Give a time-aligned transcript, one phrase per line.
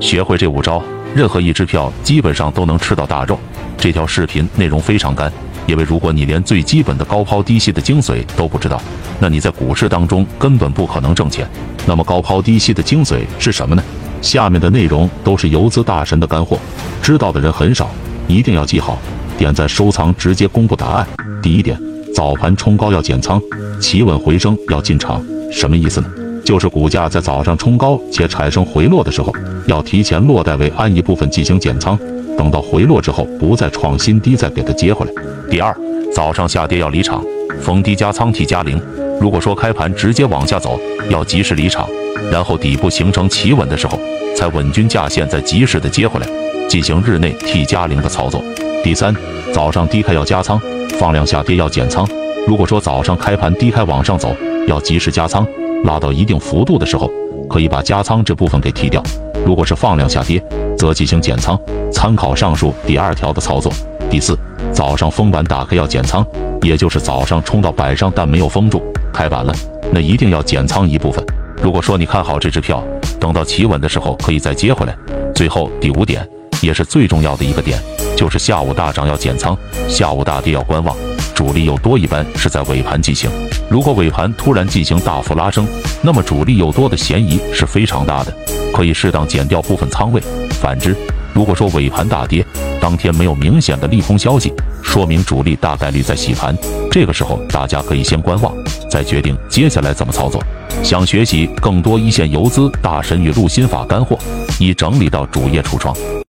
[0.00, 0.82] 学会这五招，
[1.14, 3.38] 任何一支票基本上都能吃到大肉。
[3.78, 5.32] 这条视频内容非常干，
[5.66, 8.80] 因为如果你连最基本的高抛低吸的精髓都不知道，
[9.18, 11.48] 那你在股市当中根本不可能挣钱。
[11.86, 13.82] 那么高抛低吸的精髓是什么呢？
[14.22, 16.58] 下面的内容都是游资大神的干货，
[17.02, 17.90] 知道的人很少，
[18.26, 18.98] 一定要记好。
[19.38, 21.06] 点赞收藏，直接公布答案。
[21.42, 21.78] 第一点，
[22.14, 23.40] 早盘冲高要减仓，
[23.80, 25.22] 企稳回升要进场，
[25.52, 26.25] 什么意思呢？
[26.46, 29.32] 就是股价在早上冲高且产生回落的时候，
[29.66, 31.98] 要提前落袋为安一部分进行减仓，
[32.38, 35.12] 等到回落之后不再创新低再给它接回来。
[35.50, 35.76] 第二，
[36.14, 37.20] 早上下跌要离场，
[37.60, 38.80] 逢低加仓 T 加零。
[39.20, 40.78] 如果说开盘直接往下走，
[41.10, 41.88] 要及时离场，
[42.30, 43.98] 然后底部形成企稳的时候，
[44.36, 46.28] 才稳均价线，再及时的接回来，
[46.68, 48.40] 进行日内 T 加零的操作。
[48.84, 49.12] 第三，
[49.52, 50.60] 早上低开要加仓，
[51.00, 52.08] 放量下跌要减仓。
[52.46, 54.32] 如果说早上开盘低开往上走，
[54.68, 55.44] 要及时加仓，
[55.84, 57.10] 拉到一定幅度的时候，
[57.48, 59.02] 可以把加仓这部分给提掉。
[59.44, 60.42] 如果是放量下跌，
[60.76, 61.58] 则进行减仓。
[61.92, 63.72] 参考上述第二条的操作。
[64.10, 64.38] 第四，
[64.72, 66.26] 早上封板打开要减仓，
[66.62, 69.54] 也就是早上冲到板上但没有封住，开板了，
[69.92, 71.24] 那一定要减仓一部分。
[71.62, 72.82] 如果说你看好这支票，
[73.18, 74.96] 等到企稳的时候可以再接回来。
[75.34, 76.26] 最后第五点，
[76.60, 77.78] 也是最重要的一个点。
[78.16, 79.56] 就是下午大涨要减仓，
[79.88, 80.96] 下午大跌要观望。
[81.34, 83.30] 主力又多，一般是在尾盘进行。
[83.68, 85.66] 如果尾盘突然进行大幅拉升，
[86.00, 88.32] 那么主力又多的嫌疑是非常大的，
[88.72, 90.22] 可以适当减掉部分仓位。
[90.60, 90.96] 反之，
[91.34, 92.44] 如果说尾盘大跌，
[92.80, 96.56] 当天没有明显的利空消息，说明主力大概率在洗盘。
[96.90, 98.54] 这个时候大家可以先观望，
[98.88, 100.40] 再决定接下来怎么操作。
[100.82, 104.16] 想学习更多一线游资大神与陆心法干货，
[104.60, 105.94] 已整理到主页橱窗。